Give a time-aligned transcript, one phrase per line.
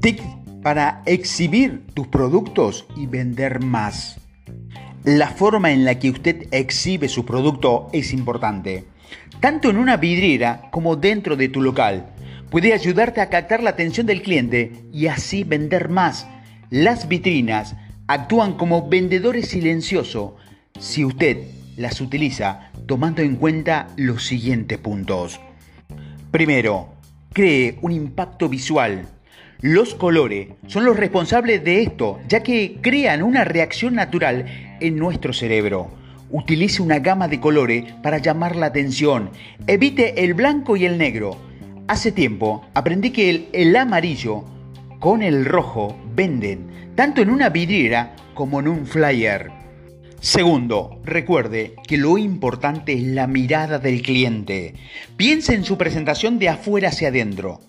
[0.00, 0.22] TIC
[0.62, 4.18] para exhibir tus productos y vender más.
[5.04, 8.84] La forma en la que usted exhibe su producto es importante,
[9.40, 12.06] tanto en una vidriera como dentro de tu local.
[12.50, 16.26] Puede ayudarte a captar la atención del cliente y así vender más.
[16.70, 17.76] Las vitrinas
[18.06, 20.32] actúan como vendedores silenciosos
[20.78, 21.44] si usted
[21.76, 25.40] las utiliza tomando en cuenta los siguientes puntos.
[26.30, 26.88] Primero,
[27.32, 29.06] cree un impacto visual.
[29.62, 34.46] Los colores son los responsables de esto, ya que crean una reacción natural
[34.80, 35.90] en nuestro cerebro.
[36.30, 39.30] Utilice una gama de colores para llamar la atención.
[39.66, 41.36] Evite el blanco y el negro.
[41.88, 44.44] Hace tiempo aprendí que el, amarillo
[44.98, 49.50] con el rojo venden, tanto en una vidriera como en un flyer.
[50.20, 54.72] Segundo, recuerde que lo importante es la mirada del cliente.
[55.18, 57.60] Piense en su presentación de afuera hacia adentro.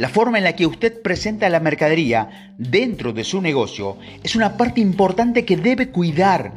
[0.00, 4.56] La forma en la que usted presenta la mercadería dentro de su negocio es una
[4.56, 6.54] parte importante que debe cuidar.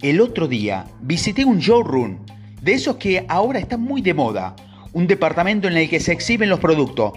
[0.00, 2.20] El otro día visité un showroom,
[2.62, 4.54] de esos que ahora están muy de moda,
[4.92, 7.14] un departamento en el que se exhiben los productos.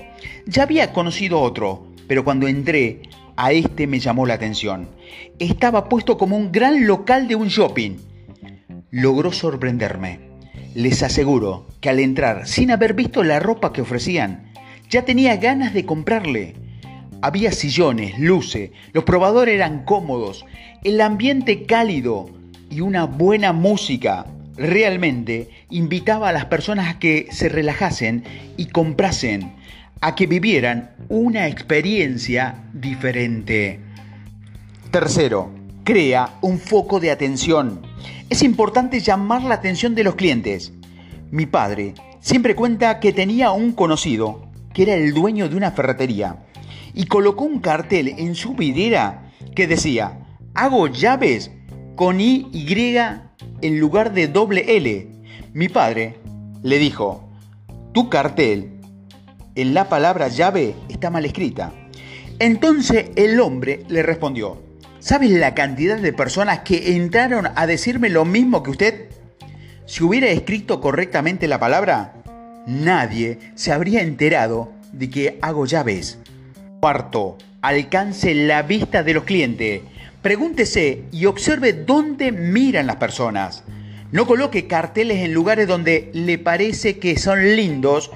[0.48, 3.04] Ya había conocido otro, pero cuando entré
[3.36, 4.90] a este me llamó la atención.
[5.38, 7.98] Estaba puesto como un gran local de un shopping.
[8.90, 10.22] Logró sorprenderme.
[10.74, 14.51] Les aseguro que al entrar, sin haber visto la ropa que ofrecían,
[14.92, 16.54] ya tenía ganas de comprarle.
[17.22, 20.46] Había sillones, luces, los probadores eran cómodos,
[20.84, 22.30] el ambiente cálido
[22.70, 24.26] y una buena música.
[24.58, 28.24] Realmente invitaba a las personas a que se relajasen
[28.58, 29.54] y comprasen
[30.02, 33.80] a que vivieran una experiencia diferente.
[34.90, 35.52] Tercero,
[35.86, 37.82] crea un foco de atención.
[38.30, 40.74] Es importante llamar la atención de los clientes.
[41.30, 46.38] Mi padre siempre cuenta que tenía un conocido que era el dueño de una ferretería
[46.94, 50.20] y colocó un cartel en su vidriera que decía,
[50.54, 51.52] hago llaves
[51.96, 52.44] con Y
[53.62, 55.08] en lugar de doble L.
[55.54, 56.20] Mi padre
[56.64, 57.30] le dijo,
[57.94, 58.80] tu cartel
[59.56, 61.74] en la palabra llave está mal escrita.
[62.40, 64.62] Entonces el hombre le respondió,
[65.00, 69.10] ¿sabes la cantidad de personas que entraron a decirme lo mismo que usted?
[69.86, 72.21] Si hubiera escrito correctamente la palabra,
[72.68, 76.20] nadie se habría enterado de que hago llaves.
[76.80, 79.82] Cuarto, alcance la vista de los clientes.
[80.22, 83.64] Pregúntese y observe dónde miran las personas.
[84.12, 88.12] No coloque carteles en lugares donde le parece que son lindos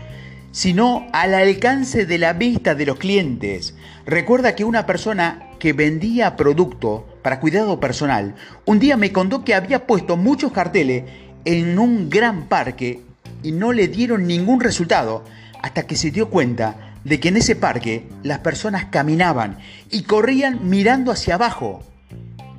[0.56, 3.76] sino al alcance de la vista de los clientes.
[4.06, 9.54] Recuerda que una persona que vendía producto para cuidado personal, un día me contó que
[9.54, 11.04] había puesto muchos carteles
[11.44, 13.02] en un gran parque
[13.46, 15.24] y no le dieron ningún resultado
[15.62, 19.60] hasta que se dio cuenta de que en ese parque las personas caminaban
[19.92, 21.84] y corrían mirando hacia abajo.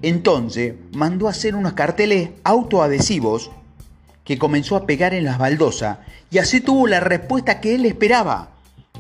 [0.00, 3.50] Entonces mandó a hacer unos carteles autoadhesivos
[4.22, 5.98] que comenzó a pegar en las baldosas
[6.30, 8.50] y así tuvo la respuesta que él esperaba.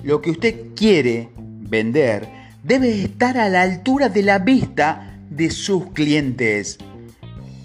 [0.02, 2.28] Lo que usted quiere vender
[2.64, 6.78] debe estar a la altura de la vista de sus clientes.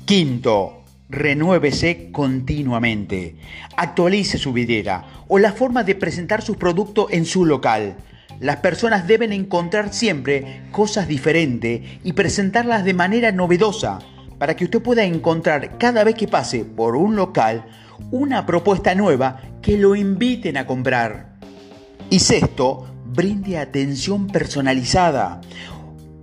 [0.06, 0.81] Quinto,
[1.12, 3.36] renuévese continuamente.
[3.76, 7.98] Actualice su vidriera o la forma de presentar sus productos en su local.
[8.40, 14.00] Las personas deben encontrar siempre cosas diferentes y presentarlas de manera novedosa
[14.40, 17.66] para que usted pueda encontrar cada vez que pase por un local
[18.10, 21.36] una propuesta nueva que lo inviten a comprar.
[22.10, 25.42] Y sexto, brinde atención personalizada.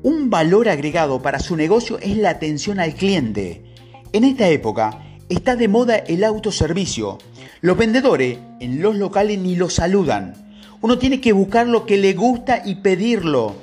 [0.02, 3.67] Un valor agregado para su negocio es la atención al cliente.
[4.12, 7.18] En esta época está de moda el autoservicio.
[7.60, 10.34] Los vendedores en los locales ni lo saludan.
[10.80, 13.54] Uno tiene que buscar lo que le gusta y pedirlo.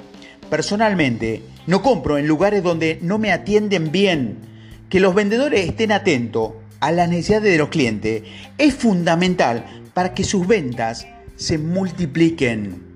[0.51, 4.37] Personalmente, no compro en lugares donde no me atienden bien.
[4.87, 8.21] Que los vendedores estén atentos a las necesidades de los clientes
[8.59, 11.07] es fundamental para que sus ventas
[11.37, 12.94] se multipliquen.